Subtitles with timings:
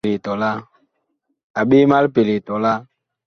[1.59, 2.79] A ɓee ma lipelee tɔlaa!